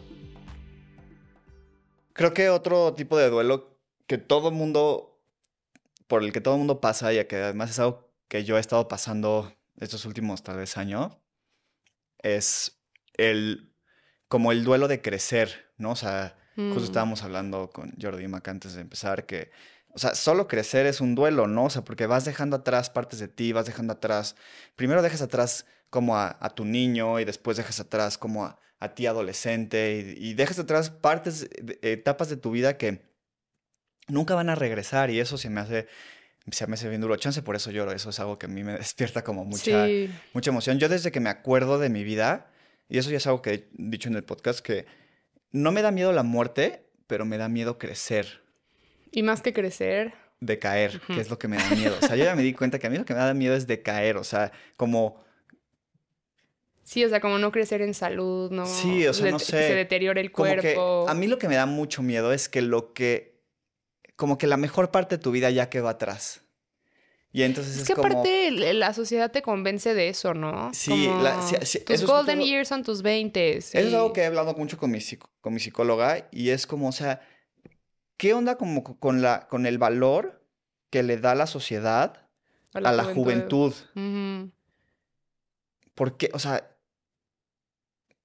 [2.18, 3.78] Creo que otro tipo de duelo
[4.08, 5.20] que todo mundo,
[6.08, 8.88] por el que todo mundo pasa y que además es algo que yo he estado
[8.88, 11.16] pasando estos últimos tal vez años,
[12.18, 12.80] es
[13.14, 13.72] el,
[14.26, 15.92] como el duelo de crecer, ¿no?
[15.92, 16.84] O sea, justo Mm.
[16.86, 19.52] estábamos hablando con Jordi Mac antes de empezar que,
[19.94, 21.66] o sea, solo crecer es un duelo, ¿no?
[21.66, 24.34] O sea, porque vas dejando atrás partes de ti, vas dejando atrás,
[24.74, 28.94] primero dejas atrás como a, a tu niño y después dejas atrás como a, a
[28.94, 31.48] ti adolescente y, y dejas atrás partes,
[31.82, 33.02] etapas de tu vida que
[34.08, 35.86] nunca van a regresar y eso se me hace,
[36.50, 37.16] se me hace bien duro.
[37.16, 40.10] Chance por eso lloro, eso es algo que a mí me despierta como mucha, Sí,
[40.32, 40.78] mucha emoción.
[40.78, 42.50] Yo desde que me acuerdo de mi vida,
[42.88, 44.86] y eso ya es algo que he dicho en el podcast, que
[45.50, 48.42] no me da miedo la muerte, pero me da miedo crecer,
[49.10, 51.14] y más que crecer, decaer, Ujú.
[51.14, 51.96] que es lo que me da miedo.
[52.00, 53.54] O sea, yo ya me di cuenta que a mí lo que me da miedo
[53.56, 55.26] es decaer, o sea, como...
[56.88, 59.44] sí, o sea, como no crecer en salud, no, Sí, o sea, de- no que
[59.44, 61.06] sé, se deteriore el que cuerpo.
[61.08, 63.36] a mí lo que me da mucho miedo es que lo que...
[64.16, 66.42] Como que la mejor parte de tu vida ya quedó atrás.
[67.30, 68.08] Y entonces es, Es que como...
[68.08, 70.72] aparte la sociedad te convence de eso, ¿no?
[70.72, 73.58] Sí, Como la- sí, sí, tus eso es golden years son tus 20.
[73.58, 74.98] Eso es algo que he hablado mucho con mi,
[75.40, 77.20] con mi psicóloga y es como, o sea,
[78.16, 80.42] ¿qué onda como co- con, la, con el valor
[80.90, 82.26] que le da la sociedad
[82.72, 83.74] a la juventud?
[83.94, 84.50] Ujú.
[85.94, 86.30] ¿Por qué?
[86.32, 86.76] O sea,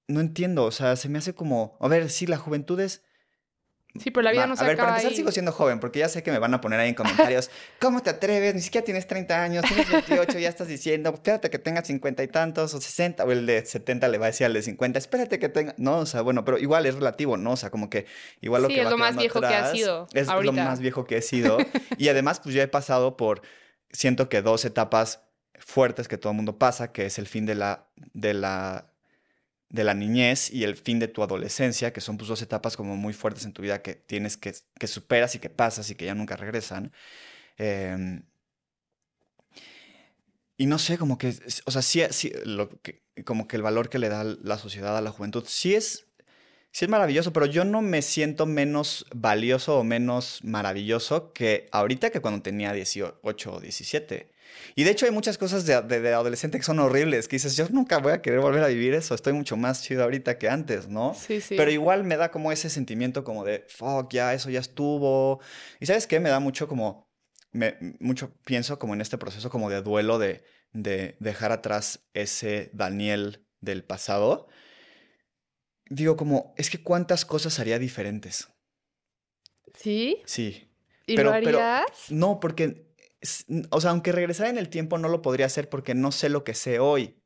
[0.08, 3.02] no entiendo, o sea, se me hace como, a ver, sí, la juventud es...
[3.96, 5.16] Sí, pero la vida Va, no se a ver, para acaba empezar ahí.
[5.16, 7.48] sigo siendo joven, porque ya sé que me van a poner ahí en comentarios,
[7.80, 8.52] ¿cómo te atreves?
[8.52, 12.26] Ni siquiera tienes 30 años, tienes 28, ya estás diciendo, espérate que tengas 50 y
[12.26, 15.38] tantos, o 60, o el de 70 le va a decir al de 50, espérate
[15.38, 17.52] que tenga, no, o sea, bueno, pero igual es relativo, ¿no?
[17.52, 18.06] O sea, como que
[18.40, 20.32] igual lo Sí, que es va lo más viejo que has atrás sido Es lo
[20.32, 20.52] ahorita.
[20.64, 21.58] más viejo que he sido,
[21.96, 23.42] y además, pues ya he pasado por,
[23.92, 25.20] siento que dos etapas
[25.60, 28.90] fuertes que todo el mundo pasa, que es el fin de la, de la
[29.74, 32.96] de la niñez y el fin de tu adolescencia, que son pues dos etapas como
[32.96, 36.04] muy fuertes en tu vida que tienes que, que superas y que pasas y que
[36.04, 36.92] ya nunca regresan.
[37.58, 38.22] Em,
[40.56, 41.34] y no sé, como que,
[41.64, 45.00] o sea, sí, lo que, como que el valor que le da la sociedad a
[45.00, 46.06] la juventud, sí es,
[46.70, 52.10] sí es maravilloso, pero yo no me siento menos valioso o menos maravilloso que ahorita
[52.10, 54.30] que cuando tenía 18 o 17.
[54.74, 57.56] Y de hecho hay muchas cosas de, de- de adolescente que son horribles, que dices,
[57.56, 60.48] yo nunca voy a querer volver a vivir eso, estoy mucho más chido ahorita que
[60.48, 61.14] antes, ¿no?
[61.14, 61.56] Sí, sí.
[61.56, 65.40] Pero igual me da como ese sentimiento como de, fuck, ya, eso ya estuvo.
[65.80, 66.20] Y ¿sabes qué?
[66.20, 67.08] Me da mucho como,
[67.52, 72.70] me, mucho pienso como en este proceso como de duelo de, de dejar atrás ese
[72.72, 74.48] Daniel del pasado.
[75.90, 78.48] Digo como, es que cuántas cosas haría diferentes.
[79.74, 80.22] ¿Sí?
[80.24, 80.70] Sí.
[81.06, 82.10] ¿Y Pero- lo pero- harías?
[82.10, 82.83] No, porque,
[83.70, 86.44] o sea, aunque regresara en el tiempo no lo podría hacer porque no sé lo
[86.44, 87.16] que sé hoy.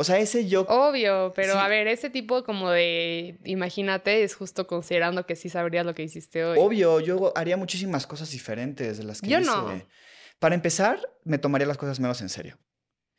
[0.00, 0.60] O sea, ese yo...
[0.68, 1.58] Obvio, pero Sí.
[1.58, 6.04] a ver, ese tipo como de, imagínate, es justo considerando que sí sabrías lo que
[6.04, 6.56] hiciste hoy.
[6.60, 9.50] Obvio, yo haría muchísimas cosas diferentes de las que Yo hice.
[9.50, 9.82] no.
[10.38, 12.58] Para empezar, me tomaría las cosas menos en serio.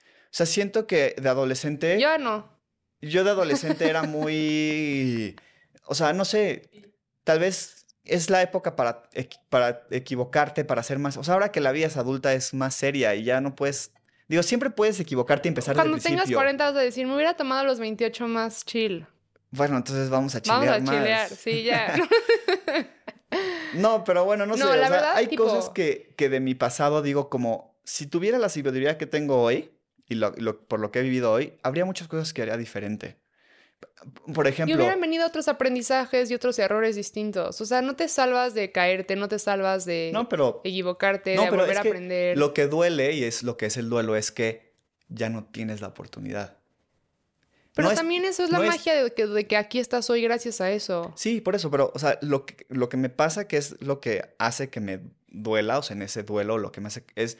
[0.02, 2.60] O sea, siento que de adolescente, yo, Yo no.
[3.02, 5.36] de adolescente era muy,
[5.86, 6.70] o sea, no sé,
[7.26, 7.79] tal vez
[8.10, 9.04] es la época para,
[9.50, 11.18] para equivocarte, para ser más...
[11.18, 13.92] O sea, ahora que la vida es adulta es más seria y ya no puedes...
[14.28, 16.38] Digo, siempre puedes equivocarte y empezar Cuando desde tengas principio.
[16.38, 19.08] 40 vas a decir, me hubiera tomado los 28 más chill.
[19.52, 20.96] Bueno, entonces vamos a chilear Vamos a más.
[21.02, 21.96] chilear, sí, ya.
[23.76, 24.72] No, pero bueno, no, No, sé.
[24.72, 28.08] o la sea, verdad, hay tipo- cosas que, que de mi pasado digo como, si
[28.08, 29.72] tuviera la sabiduría que tengo hoy
[30.08, 33.18] y lo- lo- por lo que he vivido hoy, habría muchas cosas que haría diferente.
[34.34, 37.60] Por Y ejemplo, hubieran venido otros aprendizajes y otros errores distintos.
[37.62, 41.44] O sea, no te salvas de caerte, no te salvas de no, pero equivocarte, No,
[41.44, 42.38] de pero volver es a que aprender.
[42.38, 44.74] lo que duele y es lo que es el duelo es que
[45.10, 46.58] ya no tienes la oportunidad.
[47.76, 50.10] Pero no es- también eso es la es- magia de, que, de que aquí estás
[50.10, 51.14] hoy gracias a eso.
[51.16, 54.00] Sí, por eso, pero, o sea, lo que, lo que me pasa que es lo
[54.02, 57.38] que hace que me duela, o sea, en ese duelo, lo que me hace es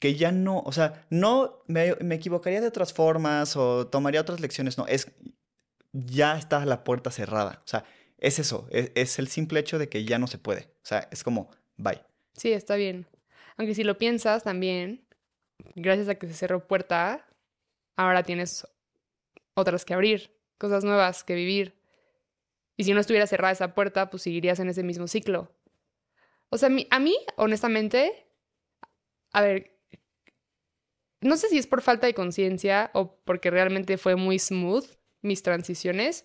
[0.00, 4.40] que ya no, o sea, no me, me equivocaría de otras formas o tomaría otras
[4.40, 5.08] lecciones, no, es,
[5.94, 7.84] ya está la puerta cerrada, o sea,
[8.18, 11.08] es eso, es, es el simple hecho de que ya no se puede, o sea,
[11.10, 12.02] es como, bye.
[12.34, 13.06] Sí, está bien.
[13.56, 15.06] Aunque si lo piensas también,
[15.76, 17.26] gracias a que se cerró puerta,
[17.96, 18.66] ahora tienes
[19.54, 21.74] otras que abrir, cosas nuevas que vivir.
[22.76, 25.52] Y si no estuviera cerrada esa puerta, pues seguirías en ese mismo ciclo.
[26.50, 28.26] O sea, a mí, honestamente,
[29.32, 29.78] a ver,
[31.20, 34.86] no sé si es por falta de conciencia o porque realmente fue muy smooth
[35.24, 36.24] mis transiciones,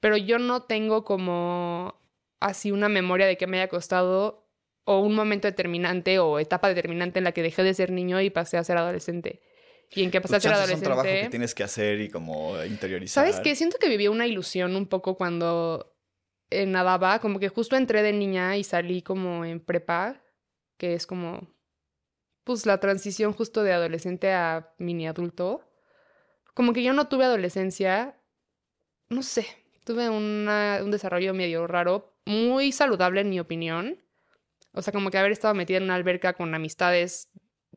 [0.00, 2.00] pero yo no tengo como
[2.40, 4.48] así una memoria de que me haya costado
[4.84, 8.30] o un momento determinante o etapa determinante en la que dejé de ser niño y
[8.30, 9.42] pasé a ser adolescente.
[9.92, 11.30] Y en que pasé Pues a ser chances es un trabajo que adolescente.
[11.30, 13.24] tienes que hacer y como interiorizar.
[13.26, 13.54] ¿Sabes qué?
[13.56, 15.92] Siento que viví una ilusión un poco cuando
[16.50, 20.22] eh, nadaba, como que justo entré de niña y salí como en prepa,
[20.78, 21.52] que es como,
[22.44, 25.60] pues la transición justo de adolescente a mini adulto.
[26.54, 28.16] Como que yo no tuve adolescencia,
[29.10, 29.46] no sé,
[29.84, 33.98] tuve una- un desarrollo medio raro, muy saludable en mi opinión.
[34.72, 37.28] O sea, como que haber estado metida en una alberca con amistades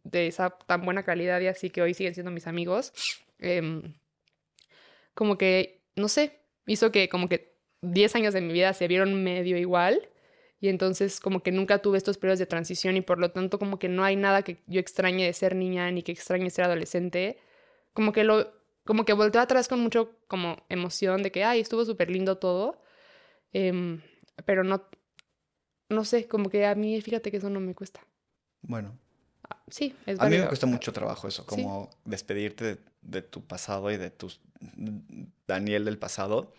[0.04, 2.93] de esa tan buena calidad y así que hoy siguen siendo mis amigos.
[3.39, 3.93] em,
[5.13, 9.22] como que, no sé, hizo que como que 10 años de mi vida se vieron
[9.24, 10.10] medio igual
[10.62, 13.80] y entonces como que nunca tuve estos periodos de transición y por lo tanto como
[13.80, 17.38] que no hay nada que yo extrañe de ser niña ni que extrañe ser adolescente.
[17.93, 18.50] Como que lo,
[18.86, 22.82] como que volteo atrás con mucho como emoción de que, ay, estuvo súper lindo todo,
[23.52, 24.02] em,
[24.46, 24.88] pero no,
[25.89, 28.02] no sé, como que a mí fíjate que eso no me cuesta.
[28.62, 28.98] Bueno,
[29.69, 30.48] Sí, es A mí me válido.
[30.48, 31.48] cuesta mucho trabajo eso, Sí.
[31.48, 34.32] como despedirte de, de tu pasado y de tu
[35.48, 36.54] Daniel del pasado.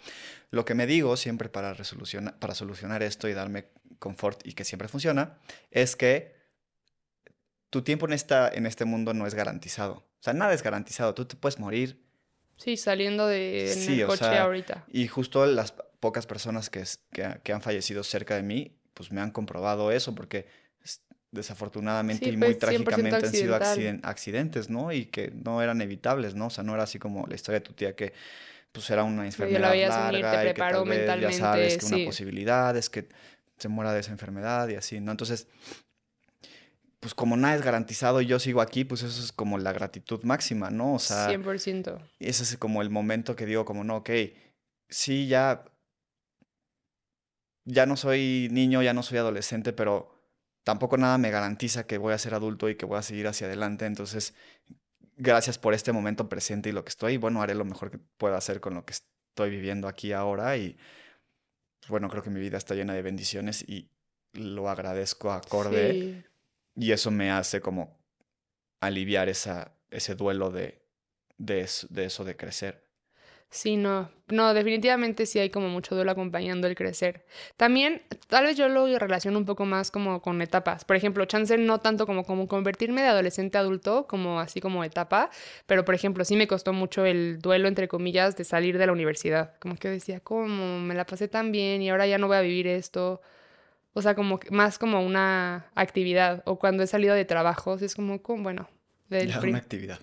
[0.50, 4.64] Lo que me digo siempre para, resoluciona- para solucionar esto y darme confort y que
[4.64, 5.38] siempre funciona,
[5.70, 6.34] es que
[7.70, 9.94] tu tiempo en, esta, en este mundo no es garantizado.
[9.94, 11.14] O sea, nada es garantizado.
[11.14, 12.03] Tú te puedes morir
[12.56, 14.84] Sí, saliendo de en Sí, el coche sea, ahorita.
[14.88, 19.10] y justo las pocas personas que, que, ha- que han fallecido cerca de mí, pues
[19.10, 20.46] me han comprobado eso, porque
[20.82, 23.54] es- desafortunadamente Sí, y muy fue 100% trágicamente han sido
[24.04, 24.92] accidentes, ¿no?
[24.92, 26.46] Y que no eran evitables, ¿no?
[26.46, 28.12] O sea, no era así como la historia de tu tía que
[28.72, 30.62] pues era una enfermedad venir, te larga y que
[31.06, 32.04] tal vez ya sabes que una sí.
[32.04, 33.08] posibilidad es que
[33.56, 35.12] se muera de esa enfermedad y así, ¿no?
[35.12, 35.46] Entonces,
[37.04, 40.22] pues como nada es garantizado y yo sigo aquí, pues eso es como la gratitud
[40.22, 40.94] máxima, ¿no?
[40.94, 42.00] O sea, 100%.
[42.18, 44.08] ese es como el momento que digo como, no, ok,
[44.88, 45.66] sí, ya,
[47.66, 50.18] ya no soy niño, ya no soy adolescente, pero
[50.62, 53.48] tampoco nada me garantiza que voy a ser adulto y que voy a seguir hacia
[53.48, 53.84] adelante.
[53.84, 54.32] Entonces,
[55.18, 57.18] gracias por este momento presente y lo que estoy.
[57.18, 60.78] Bueno, haré lo mejor que pueda hacer con lo que estoy viviendo aquí ahora y,
[61.90, 63.90] bueno, creo que mi vida está llena de bendiciones y
[64.32, 66.33] lo agradezco acorde Sí.
[66.76, 67.98] Y eso me hace como
[68.80, 70.82] aliviar esa, ese duelo de,
[71.38, 72.84] de, eso, de crecer.
[73.50, 74.10] Sí, no.
[74.28, 77.24] No, definitivamente sí hay como mucho duelo acompañando el crecer.
[77.56, 80.84] También, tal vez yo lo relaciono un poco más como con etapas.
[80.84, 84.82] Por ejemplo, chance no tanto como, como convertirme de adolescente a adulto, como así como
[84.82, 85.30] etapa,
[85.66, 88.92] pero por ejemplo, sí me costó mucho el duelo, entre comillas, de salir de la
[88.92, 89.54] universidad.
[89.60, 90.80] Como que decía, ¿cómo?
[90.80, 93.20] Me la pasé tan bien y ahora ya no voy a vivir esto.
[93.94, 96.42] O sea, como que- más como una actividad.
[96.46, 98.68] O cuando he salido de trabajos, es como, como bueno,
[99.08, 99.98] del Ya, una actividad.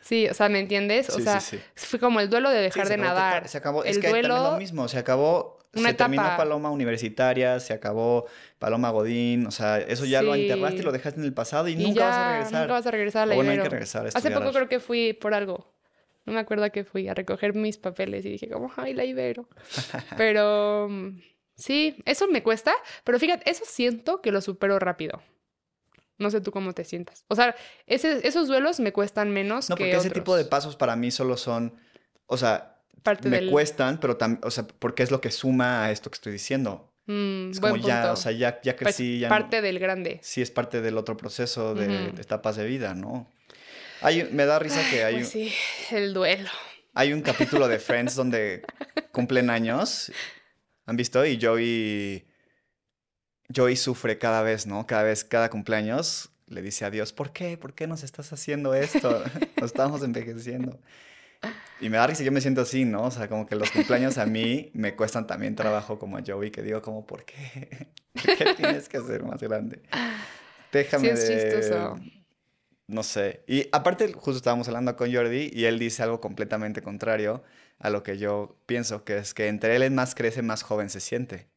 [0.00, 1.08] Sí, o sea, ¿me entiendes?
[1.10, 1.86] O Sí, sea, sí, sí.
[1.86, 3.48] fue como el duelo de dejar de nadar.
[3.48, 6.22] Se acabó, es el que ahí también duelo, lo mismo, se acabó, una se terminó
[6.22, 6.36] etapa.
[6.38, 8.26] Paloma Universitaria, se acabó
[8.60, 11.72] Paloma Godín, o sea, eso ya lo enterraste y lo dejaste en el pasado y,
[11.72, 12.60] y nunca ya vas a regresar.
[12.62, 14.68] nunca vas a regresar a la O bueno, hay que regresar a Hace poco creo
[14.68, 15.72] que fui por algo.
[16.24, 19.04] No me acuerdo a qué fui, a recoger mis papeles y dije como, ay, la
[19.04, 19.48] Ibero.
[20.16, 21.18] Pero mm,
[21.56, 22.72] sí, eso me cuesta,
[23.04, 25.22] pero fíjate, eso siento que lo supero rápido.
[26.18, 27.24] No sé tú cómo te sientas.
[27.28, 27.54] O sea,
[27.86, 31.10] ese- esos duelos me cuestan menos No, que porque ese tipo de pasos para mí
[31.10, 31.74] solo son,
[32.26, 35.84] o sea, Parte me del- cuestan, pero también, o sea, porque es lo que suma
[35.84, 36.92] a esto que estoy diciendo.
[37.06, 38.12] Mm, Es buen como ya, punto.
[38.14, 40.18] o sea, ya, ya Pues, crecí, ya no- parte del grande.
[40.22, 43.30] sí es parte del otro proceso de, etapas de vida, ¿no?
[44.00, 45.52] Hay, me da risa que hay, Pues sí,
[45.92, 46.48] el duelo.
[46.94, 48.62] hay un capítulo de Friends donde
[49.12, 50.10] cumplen años,
[50.86, 51.24] ¿han visto?
[51.26, 52.24] Y Joey,
[53.54, 54.86] Joey sufre cada vez, ¿no?
[54.86, 57.58] Cada vez, cada cumpleaños le dice a Dios, ¿por qué?
[57.58, 59.22] ¿Por qué nos estás haciendo esto?
[59.60, 60.78] Nos estamos envejeciendo.
[61.80, 63.02] Y me da risa, yo me siento así, ¿no?
[63.04, 66.50] O sea, como que los cumpleaños a mí me cuestan también trabajo como a Joey,
[66.50, 67.88] que digo como, ¿por qué?
[68.14, 69.82] ¿Por qué tienes que ser más grande?
[70.72, 72.16] Déjame Sí, es de...
[72.88, 73.42] No sé.
[73.48, 77.42] Y aparte, justo estábamos hablando con Jordi y él dice algo completamente contrario
[77.78, 81.00] a lo que yo pienso, que es que entre él más crece, más joven se
[81.00, 81.48] siente.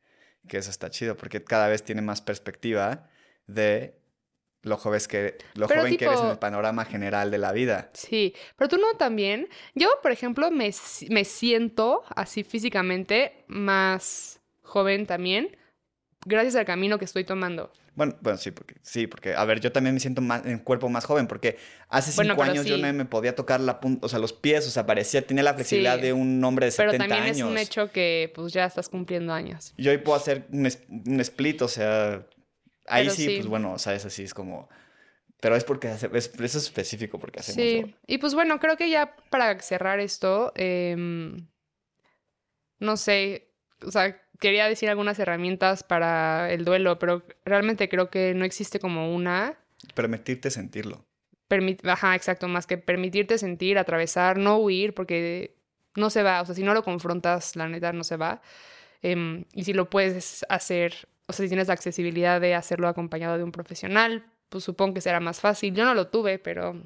[0.47, 3.09] Que eso está chido, porque cada vez tiene más perspectiva
[3.45, 3.99] de
[4.61, 7.89] lo, joven que, lo Pero joven que eres en el panorama general de la vida.
[7.93, 9.47] Sí, pero tú no también.
[9.75, 10.71] Yo, por ejemplo, me,
[11.09, 15.57] me siento así físicamente más joven también,
[16.25, 17.71] gracias al camino que estoy tomando.
[17.95, 20.87] Bueno, bueno, sí, porque, sí, porque, a ver, yo también me siento más, en cuerpo
[20.87, 21.57] más joven, porque
[21.89, 24.65] hace cinco pero años yo no me podía tocar la punta, o sea, los pies,
[24.67, 26.01] o sea, parecía, tenía la flexibilidad Sí.
[26.03, 27.37] de un hombre de Pero 70 también años.
[27.47, 29.73] es un hecho que pues ya estás cumpliendo años.
[29.75, 30.65] Y hoy puedo hacer un,
[31.19, 32.25] split, o sea,
[32.87, 33.35] ahí Pero sí, sí.
[33.37, 34.69] pues bueno, o sea, es así, es como...
[35.41, 38.75] Pero es porque hace- es, eso es específico porque hacemos Sí, y pues bueno, creo
[38.77, 41.47] que ya para cerrar esto, em,
[42.79, 43.51] no sé,
[43.85, 48.79] o sea, quería decir algunas herramientas para el duelo, pero realmente creo que no existe
[48.79, 49.57] como una.
[49.93, 51.05] Permitirte sentirlo.
[51.49, 55.55] permi- Ajá, exacto, más que permitirte sentir, atravesar, no huir, porque
[55.95, 58.41] no se va, o sea, si no lo confrontas, la neta no se va.
[59.01, 63.37] Em, y si lo puedes hacer, o sea, si tienes la accesibilidad de hacerlo acompañado
[63.37, 65.73] de un profesional, pues supongo que será más fácil.
[65.73, 66.81] Yo no lo tuve, pero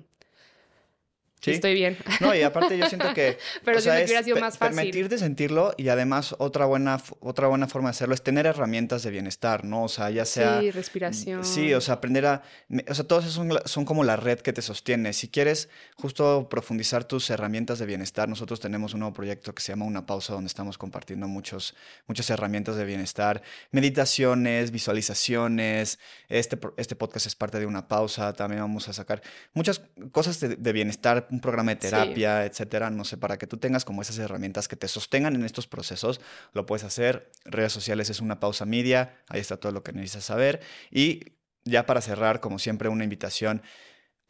[1.43, 1.51] Sí.
[1.51, 1.97] estoy bien.
[2.21, 3.37] No, y aparte yo siento que...
[3.65, 4.75] Pero o sea, que es hubiera sido más fácil.
[4.75, 9.11] Permitirte sentirlo y además otra buena, otra buena forma de hacerlo es tener herramientas de
[9.11, 9.83] bienestar, ¿no?
[9.83, 10.61] O sea, ya sea...
[10.61, 11.43] sí, respiración.
[11.43, 12.43] Sí, o sea, aprender a...
[12.87, 15.11] O sea, todos esos son, son como la red que te sostiene.
[15.13, 19.71] Si quieres justo profundizar tus herramientas de bienestar, nosotros tenemos un nuevo proyecto que se
[19.71, 21.75] llama Una Pausa, donde estamos compartiendo muchos,
[22.07, 25.99] muchas herramientas de bienestar, meditaciones, visualizaciones.
[26.29, 28.33] Este, este podcast es parte de Una Pausa.
[28.33, 29.21] También vamos a sacar
[29.53, 31.87] muchas cosas de, de bienestar, un programa de Sí.
[31.89, 32.89] terapia, etcétera.
[32.91, 36.21] No sé, para que tú tengas como esas herramientas que te sostengan en estos procesos,
[36.53, 37.31] lo puedes hacer.
[37.43, 39.17] Redes sociales es Una Pausa Media.
[39.27, 40.61] Ahí está todo lo que necesitas saber.
[40.91, 41.33] Y
[41.65, 43.61] ya para cerrar, como siempre, una invitación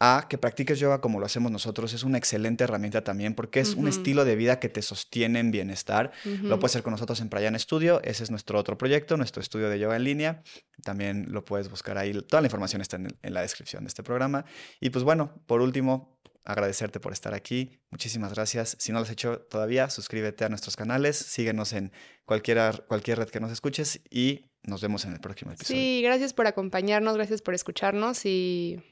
[0.00, 1.92] a que practiques yoga como lo hacemos nosotros.
[1.94, 5.50] Es una excelente herramienta también porque es un estilo de vida que te sostiene en
[5.50, 6.10] bienestar.
[6.42, 8.00] Lo puedes hacer con nosotros en Prayan Studio.
[8.02, 10.42] Ese es nuestro otro proyecto, nuestro estudio de yoga en línea.
[10.82, 12.12] También lo puedes buscar ahí.
[12.22, 14.44] Toda la información está en, en la descripción de este programa.
[14.80, 16.13] Y pues bueno, por último,
[16.44, 17.78] agradecerte por estar aquí.
[17.90, 18.76] Muchísimas gracias.
[18.78, 21.16] Si no lo has hecho todavía, suscríbete a nuestros canales.
[21.16, 21.92] Síguenos en
[22.24, 25.80] cualquiera, cualquier red que nos escuches y nos vemos en el próximo episodio.
[25.80, 28.82] Sí, gracias por acompañarnos, gracias por escucharnos y,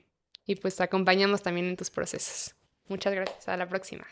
[0.47, 2.55] y pues te acompañamos también en tus procesos.
[2.89, 3.49] Muchas gracias.
[3.49, 4.07] A la próxima.